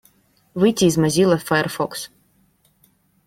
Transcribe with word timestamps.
Выйти 0.55 0.85
из 0.85 0.97
Mozilla 0.97 1.37
Firefox. 1.37 2.09